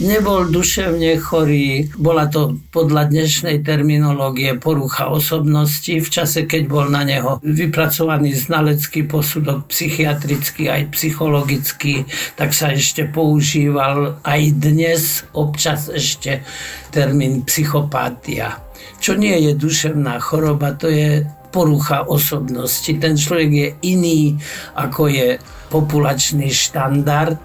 Nebol 0.00 0.48
duševne 0.48 1.20
chorý, 1.20 1.86
bola 2.00 2.26
to 2.26 2.58
podľa 2.72 3.12
dnešnej 3.12 3.60
terminológie 3.60 4.56
porucha 4.56 5.12
osobnosti 5.12 6.00
v 6.00 6.08
čase, 6.08 6.48
keď 6.48 6.62
bol 6.64 6.88
na 6.88 7.04
neho 7.04 7.38
vypracovaný 7.44 8.32
znalecký 8.32 9.04
posudok 9.04 9.68
psychiatrický 9.68 10.72
aj 10.72 10.96
psychologický, 10.96 12.08
tak 12.40 12.56
sa 12.56 12.72
ešte 12.72 13.04
používal 13.04 14.16
aj 14.24 14.40
dnes 14.56 15.28
občas 15.36 15.92
ešte 15.92 16.40
termín 16.88 17.44
psychopátia. 17.44 18.58
Čo 18.96 19.20
nie 19.20 19.36
je 19.44 19.52
duševná 19.54 20.18
choroba, 20.24 20.72
to 20.72 20.88
je 20.88 21.22
porucha 21.52 22.08
osobnosti. 22.08 22.90
Ten 22.96 23.14
človek 23.14 23.50
je 23.52 23.68
iný, 23.84 24.40
ako 24.74 25.12
je 25.12 25.36
populačný 25.68 26.48
štandard, 26.48 27.40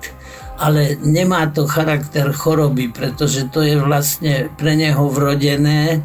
ale 0.57 0.97
nemá 1.05 1.51
to 1.53 1.69
charakter 1.69 2.33
choroby, 2.33 2.89
pretože 2.89 3.45
to 3.53 3.61
je 3.61 3.77
vlastne 3.77 4.49
pre 4.57 4.73
neho 4.73 5.05
vrodené 5.05 6.01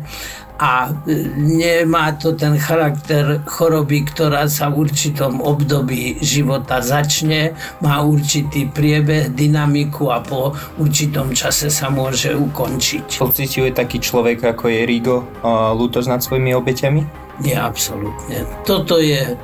a 0.63 0.93
e, 0.93 1.27
nemá 1.35 2.15
to 2.15 2.39
ten 2.39 2.55
charakter 2.55 3.43
choroby, 3.49 4.07
ktorá 4.07 4.47
sa 4.47 4.71
v 4.71 4.87
určitom 4.87 5.43
období 5.43 6.23
života 6.23 6.79
začne, 6.79 7.59
má 7.83 7.99
určitý 8.05 8.71
priebeh, 8.71 9.35
dynamiku 9.35 10.15
a 10.15 10.23
po 10.23 10.55
určitom 10.79 11.35
čase 11.35 11.67
sa 11.67 11.91
môže 11.91 12.31
ukončiť. 12.37 13.19
Pociťuje 13.19 13.75
taký 13.75 13.99
človek, 13.99 14.55
ako 14.55 14.71
je 14.71 14.81
Rigo, 14.87 15.27
lútosť 15.75 16.09
nad 16.13 16.21
svojimi 16.23 16.55
obeťami? 16.55 17.01
Nie, 17.43 17.59
absolútne. 17.59 18.47
Toto 18.63 19.03
je 19.03 19.35
e, 19.35 19.37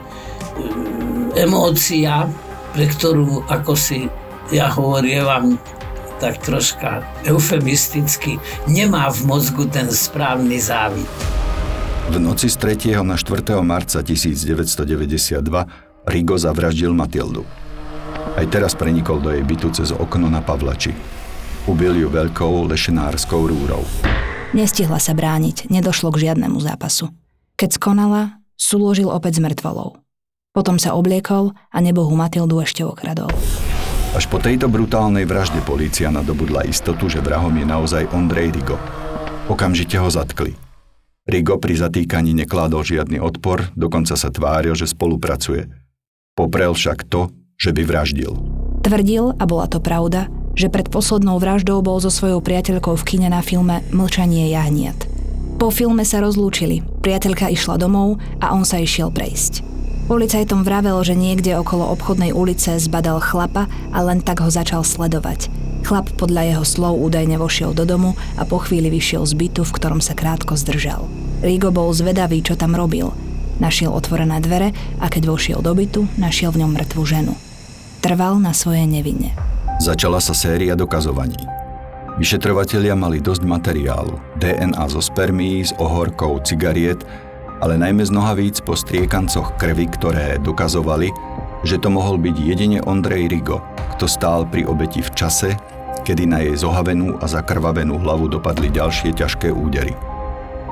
emócia, 1.34 2.30
pre 2.72 2.86
ktorú, 2.86 3.42
ako 3.50 3.74
si 3.74 4.06
ja 4.54 4.70
hovorím 4.72 5.58
tak 6.18 6.42
troška 6.42 7.06
eufemisticky, 7.26 8.42
nemá 8.66 9.06
v 9.10 9.30
mozgu 9.30 9.70
ten 9.70 9.86
správny 9.86 10.58
závit. 10.58 11.06
V 12.10 12.16
noci 12.18 12.50
z 12.50 12.56
3. 12.58 13.04
na 13.06 13.14
4. 13.14 13.54
marca 13.62 14.02
1992 14.02 15.44
Rigo 16.08 16.36
zavraždil 16.40 16.90
Matildu. 16.96 17.44
Aj 18.34 18.46
teraz 18.48 18.72
prenikol 18.72 19.20
do 19.20 19.28
jej 19.28 19.44
bytu 19.44 19.68
cez 19.70 19.92
okno 19.92 20.32
na 20.32 20.40
Pavlači. 20.40 20.96
Ubil 21.68 22.00
ju 22.00 22.08
veľkou 22.08 22.64
lešenárskou 22.72 23.44
rúrou. 23.52 23.84
Nestihla 24.56 24.96
sa 24.96 25.12
brániť, 25.12 25.68
nedošlo 25.68 26.08
k 26.16 26.32
žiadnemu 26.32 26.56
zápasu. 26.64 27.12
Keď 27.58 27.74
skonala, 27.74 28.38
súložil 28.54 29.10
opäť 29.10 29.42
s 29.42 29.42
mŕtvolou. 29.42 29.98
Potom 30.54 30.78
sa 30.78 30.94
obliekol 30.94 31.58
a 31.74 31.78
nebohu 31.82 32.14
Matildu 32.14 32.62
ešte 32.62 32.86
okradol. 32.86 33.34
Až 34.14 34.30
po 34.30 34.38
tejto 34.38 34.70
brutálnej 34.70 35.26
vražde 35.26 35.58
polícia 35.66 36.06
nadobudla 36.06 36.70
istotu, 36.70 37.10
že 37.10 37.18
vrahom 37.18 37.50
je 37.58 37.66
naozaj 37.66 38.14
Ondrej 38.14 38.54
Rigo. 38.54 38.78
Okamžite 39.50 39.98
ho 39.98 40.06
zatkli. 40.06 40.54
Rigo 41.26 41.58
pri 41.58 41.74
zatýkaní 41.82 42.30
nekládol 42.46 42.86
žiadny 42.86 43.18
odpor, 43.18 43.74
dokonca 43.74 44.14
sa 44.14 44.30
tváril, 44.30 44.78
že 44.78 44.86
spolupracuje. 44.86 45.66
Poprel 46.38 46.78
však 46.78 47.10
to, 47.10 47.34
že 47.58 47.74
by 47.74 47.82
vraždil. 47.82 48.38
Tvrdil, 48.86 49.34
a 49.34 49.44
bola 49.50 49.66
to 49.66 49.82
pravda, 49.82 50.30
že 50.54 50.70
pred 50.70 50.86
poslednou 50.86 51.42
vraždou 51.42 51.82
bol 51.82 51.98
so 51.98 52.08
svojou 52.08 52.38
priateľkou 52.38 52.94
v 52.94 53.02
kine 53.02 53.28
na 53.34 53.42
filme 53.42 53.82
Mlčanie 53.90 54.46
jahniat. 54.54 55.07
Po 55.58 55.74
filme 55.74 56.06
sa 56.06 56.22
rozlúčili, 56.22 56.86
priateľka 57.02 57.50
išla 57.50 57.82
domov 57.82 58.22
a 58.38 58.54
on 58.54 58.62
sa 58.62 58.78
išiel 58.78 59.10
prejsť. 59.10 59.66
Policajtom 60.06 60.62
vravel, 60.62 60.94
že 61.02 61.18
niekde 61.18 61.58
okolo 61.58 61.90
obchodnej 61.98 62.30
ulice 62.30 62.78
zbadal 62.78 63.18
chlapa 63.18 63.66
a 63.90 63.98
len 64.06 64.22
tak 64.22 64.38
ho 64.38 64.46
začal 64.46 64.86
sledovať. 64.86 65.50
Chlap 65.82 66.14
podľa 66.14 66.54
jeho 66.54 66.64
slov 66.64 67.02
údajne 67.02 67.42
vošiel 67.42 67.74
do 67.74 67.82
domu 67.82 68.14
a 68.38 68.46
po 68.46 68.62
chvíli 68.62 68.86
vyšiel 68.86 69.26
z 69.26 69.34
bytu, 69.34 69.66
v 69.66 69.74
ktorom 69.74 69.98
sa 69.98 70.14
krátko 70.14 70.54
zdržal. 70.54 71.10
Rigo 71.42 71.74
bol 71.74 71.90
zvedavý, 71.90 72.38
čo 72.38 72.54
tam 72.54 72.78
robil. 72.78 73.10
Našiel 73.58 73.90
otvorené 73.90 74.38
dvere 74.38 74.70
a 75.02 75.10
keď 75.10 75.26
vošiel 75.26 75.58
do 75.58 75.74
bytu, 75.74 76.06
našiel 76.22 76.54
v 76.54 76.62
ňom 76.62 76.70
mŕtvu 76.70 77.02
ženu. 77.02 77.34
Trval 77.98 78.38
na 78.38 78.54
svojej 78.54 78.86
nevine. 78.86 79.34
Začala 79.82 80.22
sa 80.22 80.38
séria 80.38 80.78
dokazovaní. 80.78 81.57
Vyšetrovatelia 82.18 82.98
mali 82.98 83.22
dosť 83.22 83.46
materiálu, 83.46 84.18
DNA 84.42 84.90
zo 84.90 84.98
spermií, 84.98 85.62
z 85.62 85.70
ohorkov, 85.78 86.42
cigariet 86.42 87.06
ale 87.58 87.74
najmä 87.74 88.06
z 88.06 88.14
nohavíc 88.14 88.62
po 88.62 88.78
striekancoch 88.78 89.58
krvi, 89.58 89.90
ktoré 89.90 90.38
dokazovali, 90.38 91.10
že 91.66 91.78
to 91.78 91.90
mohol 91.90 92.18
byť 92.18 92.36
jedine 92.38 92.78
Ondrej 92.86 93.30
Rigo, 93.30 93.62
kto 93.98 94.06
stál 94.06 94.46
pri 94.46 94.66
obeti 94.66 95.02
v 95.02 95.10
čase, 95.14 95.58
kedy 96.06 96.26
na 96.26 96.38
jej 96.42 96.54
zohavenú 96.54 97.18
a 97.18 97.26
zakrvavenú 97.26 97.98
hlavu 97.98 98.30
dopadli 98.30 98.70
ďalšie 98.70 99.14
ťažké 99.14 99.50
údery. 99.50 99.94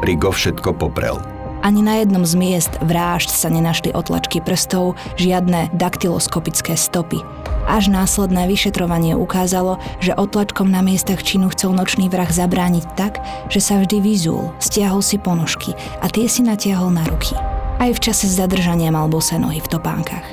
Rigo 0.03 0.31
všetko 0.31 0.79
poprel– 0.79 1.19
ani 1.67 1.83
na 1.83 1.99
jednom 1.99 2.23
z 2.23 2.39
miest 2.39 2.79
vrážd 2.79 3.27
sa 3.27 3.51
nenašli 3.51 3.91
otlačky 3.91 4.39
prstov, 4.39 4.95
žiadne 5.19 5.75
daktyloskopické 5.75 6.79
stopy. 6.79 7.19
Až 7.67 7.91
následné 7.91 8.47
vyšetrovanie 8.47 9.19
ukázalo, 9.19 9.83
že 9.99 10.15
otlačkom 10.15 10.71
na 10.71 10.87
miestach 10.87 11.27
činu 11.27 11.51
chcel 11.51 11.75
nočný 11.75 12.07
vrah 12.07 12.31
zabrániť 12.31 12.87
tak, 12.95 13.19
že 13.51 13.59
sa 13.59 13.83
vždy 13.83 13.99
vyzul, 13.99 14.55
stiahol 14.63 15.03
si 15.03 15.19
ponožky 15.19 15.75
a 15.99 16.07
tie 16.07 16.31
si 16.31 16.47
natiahol 16.47 16.95
na 16.95 17.03
ruky. 17.11 17.35
Aj 17.83 17.91
v 17.91 17.99
čase 17.99 18.31
zadržania 18.31 18.95
mal 18.95 19.11
bose 19.11 19.35
nohy 19.35 19.59
v 19.59 19.69
topánkach. 19.69 20.25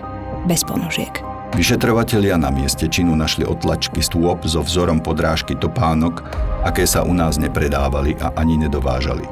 Bez 0.45 0.61
ponožiek. 0.61 1.25
Vyšetrovatelia 1.53 2.37
na 2.37 2.49
mieste 2.49 2.89
činu 2.89 3.13
našli 3.13 3.45
otlačky 3.45 4.01
stôp 4.01 4.41
so 4.45 4.61
vzorom 4.65 5.01
podrážky 5.01 5.53
topánok, 5.53 6.25
aké 6.65 6.85
sa 6.85 7.05
u 7.05 7.13
nás 7.13 7.37
nepredávali 7.37 8.17
a 8.17 8.33
ani 8.37 8.57
nedovážali. 8.57 9.25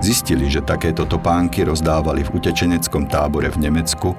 Zistili, 0.00 0.48
že 0.48 0.64
takéto 0.64 1.04
topánky 1.04 1.64
rozdávali 1.64 2.24
v 2.24 2.32
utečeneckom 2.40 3.08
tábore 3.08 3.52
v 3.52 3.68
Nemecku, 3.68 4.16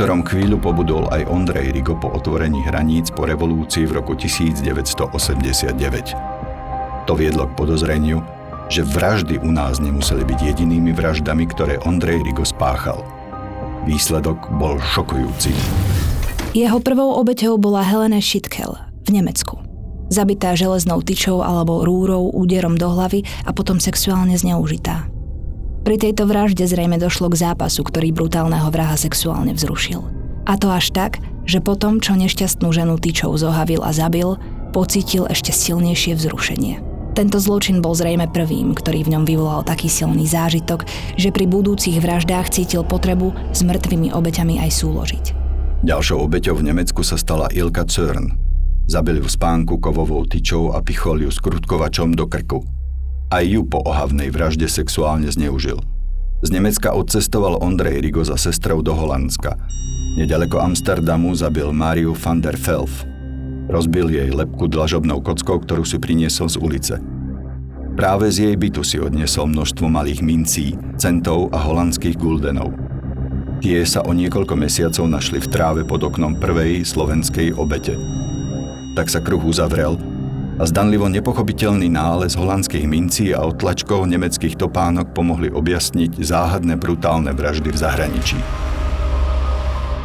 ktorom 0.00 0.24
chvíľu 0.24 0.56
pobudol 0.56 1.12
aj 1.12 1.28
Ondrej 1.28 1.76
Rigo 1.76 1.92
po 1.92 2.08
otvorení 2.08 2.64
hraníc 2.64 3.12
po 3.12 3.28
revolúcii 3.28 3.84
v 3.84 4.00
roku 4.00 4.16
1989. 4.16 5.12
To 7.04 7.12
viedlo 7.12 7.44
k 7.44 7.52
podozreniu, 7.52 8.24
že 8.72 8.80
vraždy 8.80 9.44
u 9.44 9.52
nás 9.52 9.76
nemuseli 9.76 10.24
byť 10.24 10.40
jedinými 10.40 10.96
vraždami, 10.96 11.44
ktoré 11.52 11.76
Ondrej 11.84 12.24
Rigo 12.24 12.48
spáchal. 12.48 13.04
Výsledok 13.84 14.48
bol 14.56 14.80
šokujúci. 14.80 15.52
Jeho 16.56 16.80
prvou 16.80 17.20
obeťou 17.20 17.60
bola 17.60 17.84
Helene 17.84 18.24
Schitkel 18.24 18.72
v 19.04 19.20
Nemecku. 19.20 19.60
Zabitá 20.08 20.56
železnou 20.56 21.04
tyčou 21.04 21.44
alebo 21.44 21.84
rúrou 21.84 22.32
úderom 22.32 22.72
do 22.80 22.88
hlavy 22.88 23.28
a 23.44 23.52
potom 23.52 23.76
sexuálne 23.76 24.32
zneužitá. 24.40 25.12
Pri 25.90 25.98
tejto 25.98 26.22
vražde 26.22 26.70
zrejme 26.70 27.02
došlo 27.02 27.26
k 27.34 27.50
zápasu, 27.50 27.82
ktorý 27.82 28.14
brutálneho 28.14 28.70
vraha 28.70 28.94
sexuálne 28.94 29.58
vzrušil. 29.58 29.98
A 30.46 30.54
to 30.54 30.70
až 30.70 30.94
tak, 30.94 31.18
že 31.50 31.58
potom, 31.58 31.98
čo 31.98 32.14
nešťastnú 32.14 32.70
ženu 32.70 32.94
tyčou 32.94 33.34
zohavil 33.34 33.82
a 33.82 33.90
zabil, 33.90 34.38
pocítil 34.70 35.26
ešte 35.26 35.50
silnejšie 35.50 36.14
vzrušenie. 36.14 36.78
Tento 37.18 37.42
zločin 37.42 37.82
bol 37.82 37.98
zrejme 37.98 38.30
prvým, 38.30 38.70
ktorý 38.70 39.02
v 39.02 39.18
ňom 39.18 39.26
vyvolal 39.26 39.66
taký 39.66 39.90
silný 39.90 40.30
zážitok, 40.30 40.86
že 41.18 41.34
pri 41.34 41.50
budúcich 41.50 41.98
vraždách 41.98 42.54
cítil 42.54 42.86
potrebu 42.86 43.34
s 43.50 43.66
mŕtvými 43.66 44.14
obeťami 44.14 44.62
aj 44.62 44.70
súložiť. 44.70 45.24
Ďalšou 45.82 46.22
obeťou 46.22 46.54
v 46.54 46.70
Nemecku 46.70 47.02
sa 47.02 47.18
stala 47.18 47.50
Ilka 47.50 47.82
Cörn. 47.90 48.38
Zabil 48.86 49.18
ju 49.18 49.26
v 49.26 49.34
spánku 49.34 49.82
kovovou 49.82 50.22
tyčou 50.22 50.70
a 50.70 50.86
pichol 50.86 51.26
ju 51.26 51.34
skrutkovačom 51.34 52.14
do 52.14 52.30
krku. 52.30 52.62
Aj 53.30 53.46
ju 53.46 53.62
po 53.62 53.78
ohavnej 53.86 54.34
vražde 54.34 54.66
sexuálne 54.66 55.30
zneužil. 55.30 55.78
Z 56.42 56.50
Nemecka 56.50 56.90
odcestoval 56.90 57.62
Ondrej 57.62 58.02
Rigo 58.02 58.26
za 58.26 58.34
sestrou 58.34 58.82
do 58.82 58.90
Holandska. 58.90 59.54
Nedaleko 60.18 60.58
Amsterdamu 60.58 61.30
zabil 61.38 61.70
Mariu 61.70 62.10
van 62.18 62.42
der 62.42 62.58
Velf. 62.58 63.06
Rozbil 63.70 64.10
jej 64.10 64.34
lepku 64.34 64.66
dlažobnou 64.66 65.22
kockou, 65.22 65.62
ktorú 65.62 65.86
si 65.86 66.02
priniesol 66.02 66.50
z 66.50 66.58
ulice. 66.58 66.94
Práve 67.94 68.34
z 68.34 68.50
jej 68.50 68.56
bytu 68.58 68.82
si 68.82 68.98
odniesol 68.98 69.46
množstvo 69.46 69.86
malých 69.86 70.26
mincí, 70.26 70.74
centov 70.98 71.54
a 71.54 71.62
holandských 71.62 72.18
guldenov. 72.18 72.74
Tie 73.62 73.78
sa 73.86 74.02
o 74.02 74.10
niekoľko 74.10 74.58
mesiacov 74.58 75.06
našli 75.06 75.38
v 75.38 75.50
tráve 75.54 75.82
pod 75.86 76.02
oknom 76.02 76.34
prvej 76.34 76.82
slovenskej 76.82 77.54
obete. 77.54 77.94
Tak 78.98 79.06
sa 79.06 79.22
kruh 79.22 79.46
uzavrel 79.46 79.94
a 80.60 80.68
zdanlivo 80.68 81.08
nepochopiteľný 81.08 81.88
nález 81.88 82.36
holandských 82.36 82.84
mincí 82.84 83.32
a 83.32 83.48
otlačkov 83.48 84.04
nemeckých 84.04 84.60
topánok 84.60 85.16
pomohli 85.16 85.48
objasniť 85.48 86.20
záhadné 86.20 86.76
brutálne 86.76 87.32
vraždy 87.32 87.72
v 87.72 87.78
zahraničí. 87.80 88.38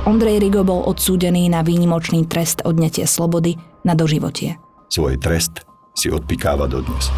Ondrej 0.08 0.40
Rigo 0.40 0.64
bol 0.64 0.88
odsúdený 0.88 1.52
na 1.52 1.60
výnimočný 1.60 2.24
trest 2.32 2.64
odnetie 2.64 3.04
slobody 3.04 3.60
na 3.84 4.00
doživotie. 4.00 4.56
Svoj 4.88 5.20
trest 5.20 5.68
si 5.92 6.08
odpikáva 6.08 6.72
dodnes. 6.72 7.12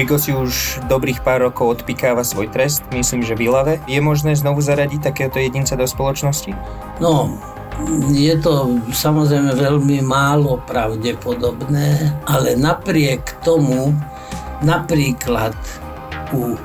Rigo 0.00 0.16
si 0.16 0.32
už 0.32 0.80
dobrých 0.88 1.20
pár 1.20 1.44
rokov 1.44 1.76
odpikáva 1.76 2.24
svoj 2.24 2.48
trest, 2.48 2.80
myslím, 2.88 3.20
že 3.20 3.36
v 3.36 3.52
Ilave. 3.52 3.84
Je 3.84 4.00
možné 4.00 4.32
znovu 4.32 4.64
zaradiť 4.64 5.12
takéhoto 5.12 5.36
jedinca 5.36 5.76
do 5.76 5.84
spoločnosti? 5.84 6.56
No, 7.04 7.36
je 8.08 8.32
to 8.40 8.80
samozrejme 8.96 9.52
veľmi 9.60 10.00
málo 10.00 10.56
pravdepodobné, 10.64 12.16
ale 12.24 12.56
napriek 12.56 13.44
tomu 13.44 13.92
napríklad 14.64 15.52
u 16.32 16.56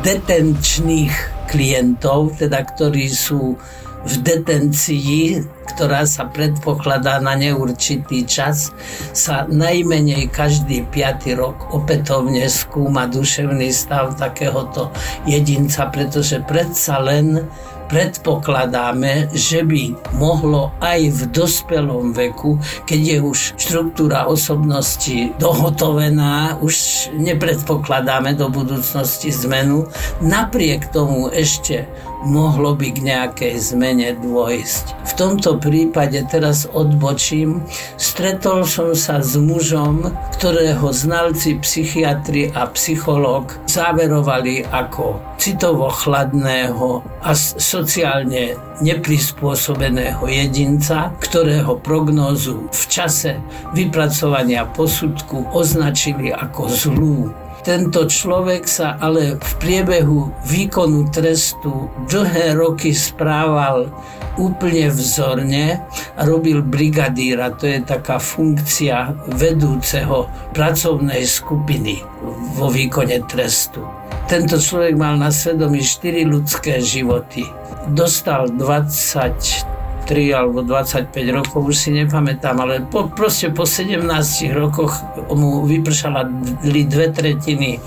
detenčných 0.00 1.12
klientov, 1.52 2.32
teda 2.40 2.64
ktorí 2.64 3.12
sú 3.12 3.60
v 4.04 4.14
detencii, 4.20 5.40
ktorá 5.74 6.04
sa 6.04 6.28
predpokladá 6.28 7.18
na 7.24 7.34
neurčitý 7.34 8.28
čas, 8.28 8.70
sa 9.16 9.48
najmenej 9.48 10.28
každý 10.28 10.84
5. 10.92 11.40
rok 11.40 11.72
opätovne 11.72 12.44
skúma 12.46 13.08
duševný 13.08 13.72
stav 13.72 14.14
takéhoto 14.20 14.92
jedinca, 15.24 15.88
pretože 15.88 16.44
predsa 16.44 17.00
len 17.00 17.48
predpokladáme, 17.88 19.28
že 19.36 19.60
by 19.60 20.16
mohlo 20.16 20.72
aj 20.80 21.00
v 21.04 21.20
dospelom 21.30 22.16
veku, 22.16 22.56
keď 22.88 23.00
je 23.00 23.18
už 23.20 23.38
štruktúra 23.60 24.24
osobnosti 24.24 25.32
dohotovená, 25.36 26.58
už 26.64 27.08
nepredpokladáme 27.12 28.34
do 28.34 28.48
budúcnosti 28.48 29.28
zmenu, 29.44 29.84
napriek 30.24 30.88
tomu 30.90 31.28
ešte 31.28 31.84
mohlo 32.24 32.72
by 32.72 32.88
k 32.90 32.98
nejakej 33.04 33.54
zmene 33.60 34.16
dôjsť. 34.18 34.84
V 35.04 35.12
tomto 35.14 35.60
prípade 35.60 36.18
teraz 36.26 36.64
odbočím. 36.66 37.62
Stretol 38.00 38.64
som 38.64 38.96
sa 38.96 39.20
s 39.20 39.36
mužom, 39.36 40.08
ktorého 40.40 40.88
znalci 40.90 41.60
psychiatri 41.60 42.50
a 42.56 42.66
psychológ 42.72 43.52
záverovali 43.68 44.64
ako 44.72 45.20
citovo 45.36 45.92
chladného 45.92 47.04
a 47.20 47.30
sociálne 47.36 48.56
neprispôsobeného 48.80 50.24
jedinca, 50.26 51.12
ktorého 51.20 51.78
prognózu 51.78 52.66
v 52.72 52.82
čase 52.88 53.38
vypracovania 53.76 54.64
posudku 54.66 55.52
označili 55.52 56.32
ako 56.32 56.62
zlú. 56.72 57.43
Tento 57.64 58.04
človek 58.04 58.68
sa 58.68 59.00
ale 59.00 59.40
v 59.40 59.50
priebehu 59.56 60.28
výkonu 60.44 61.08
trestu 61.08 61.88
dlhé 62.12 62.52
roky 62.60 62.92
správal 62.92 63.88
úplne 64.36 64.92
vzorne 64.92 65.80
a 66.12 66.20
robil 66.28 66.60
brigadíra, 66.60 67.56
to 67.56 67.64
je 67.64 67.80
taká 67.80 68.20
funkcia 68.20 69.16
vedúceho 69.40 70.28
pracovnej 70.52 71.24
skupiny 71.24 72.04
vo 72.52 72.68
výkone 72.68 73.24
trestu. 73.24 73.80
Tento 74.28 74.60
človek 74.60 75.00
mal 75.00 75.16
na 75.16 75.32
svedomí 75.32 75.80
4 75.80 76.20
ľudské 76.28 76.84
životy. 76.84 77.48
Dostal 77.96 78.52
20 78.52 79.73
3 80.04 80.36
alebo 80.36 80.60
25 80.60 81.10
rokov, 81.32 81.72
už 81.72 81.76
si 81.76 81.90
nepamätám, 81.96 82.60
ale 82.60 82.84
po, 82.84 83.08
proste 83.08 83.48
po 83.50 83.64
17 83.64 84.04
rokoch 84.52 85.00
mu 85.32 85.64
vypršala 85.64 86.28
dve 86.62 87.08
tretiny 87.10 87.80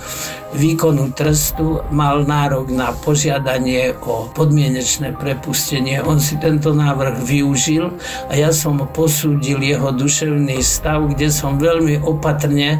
výkonu 0.57 1.13
trestu, 1.13 1.83
mal 1.93 2.25
nárok 2.25 2.73
na 2.73 2.89
požiadanie 2.95 3.93
o 4.01 4.31
podmienečné 4.33 5.13
prepustenie. 5.13 6.01
On 6.01 6.17
si 6.17 6.39
tento 6.41 6.73
návrh 6.73 7.21
využil 7.21 7.93
a 8.27 8.33
ja 8.33 8.49
som 8.49 8.81
posúdil 8.89 9.61
jeho 9.61 9.93
duševný 9.93 10.57
stav, 10.63 11.05
kde 11.13 11.29
som 11.29 11.61
veľmi 11.61 12.01
opatrne 12.01 12.77
e, 12.77 12.79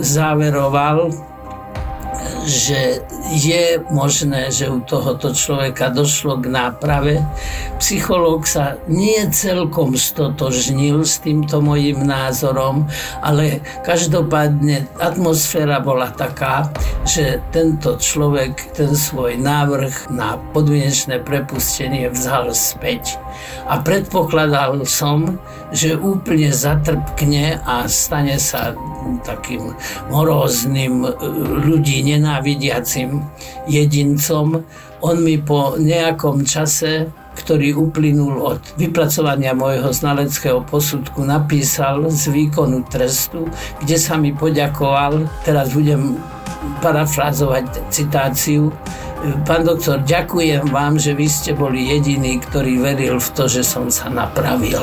záveroval, 0.00 1.12
že 2.46 3.02
je 3.34 3.82
možné, 3.90 4.54
že 4.54 4.70
u 4.70 4.78
tohoto 4.80 5.34
človeka 5.34 5.90
došlo 5.90 6.38
k 6.38 6.46
náprave. 6.46 7.14
Psychológ 7.82 8.46
sa 8.46 8.78
nie 8.86 9.18
celkom 9.34 9.98
stotožnil 9.98 11.02
s 11.02 11.18
týmto 11.18 11.58
mojim 11.58 12.06
názorom, 12.06 12.86
ale 13.20 13.60
každopádne 13.82 14.86
atmosféra 15.02 15.82
bola 15.82 16.14
taká, 16.14 16.70
že 17.02 17.42
tento 17.50 17.98
človek 17.98 18.72
ten 18.78 18.94
svoj 18.94 19.36
návrh 19.36 20.10
na 20.14 20.38
podmienečné 20.54 21.20
prepustenie 21.26 22.08
vzal 22.12 22.54
späť. 22.54 23.18
A 23.66 23.82
predpokladal 23.82 24.86
som, 24.86 25.38
že 25.74 25.98
úplne 25.98 26.54
zatrpkne 26.54 27.60
a 27.66 27.90
stane 27.90 28.38
sa 28.38 28.76
takým 29.22 29.74
moróznym 30.10 31.06
ľudí 31.66 32.02
nenávidiacim 32.06 33.22
jedincom. 33.66 34.62
On 35.02 35.16
mi 35.20 35.38
po 35.38 35.78
nejakom 35.78 36.46
čase 36.46 37.10
ktorý 37.36 37.76
uplynul 37.76 38.56
od 38.56 38.60
vypracovania 38.80 39.52
môjho 39.52 39.92
znaleckého 39.92 40.64
posudku, 40.64 41.20
napísal 41.20 42.08
z 42.08 42.32
výkonu 42.32 42.88
trestu, 42.88 43.44
kde 43.84 43.96
sa 44.00 44.16
mi 44.16 44.32
poďakoval. 44.32 45.28
Teraz 45.44 45.76
budem 45.76 46.16
parafrázovať 46.80 47.90
citáciu. 47.90 48.72
Pán 49.42 49.66
doktor, 49.66 50.04
ďakujem 50.04 50.70
vám, 50.70 51.00
že 51.00 51.16
vy 51.16 51.26
ste 51.26 51.50
boli 51.56 51.90
jediný, 51.90 52.38
ktorý 52.38 52.78
veril 52.78 53.16
v 53.18 53.28
to, 53.34 53.44
že 53.50 53.66
som 53.66 53.90
sa 53.90 54.06
napravil. 54.12 54.80